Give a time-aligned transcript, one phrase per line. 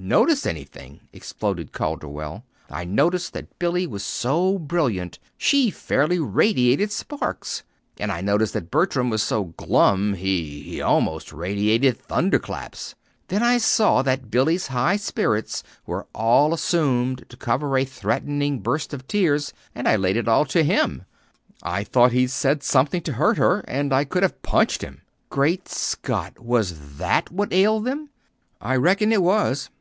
[0.00, 2.44] "Notice anything!" exploded Calderwell.
[2.70, 7.64] "I noticed that Billy was so brilliant she fairly radiated sparks;
[7.98, 12.94] and I noticed that Bertram was so glum he he almost radiated thunderclaps.
[13.26, 18.94] Then I saw that Billy's high spirits were all assumed to cover a threatened burst
[18.94, 21.02] of tears, and I laid it all to him.
[21.62, 25.02] I thought he'd said something to hurt her; and I could have punched him.
[25.28, 26.38] Great Scott!
[26.38, 28.08] Was that what ailed them?"
[28.60, 29.68] "I reckon it was.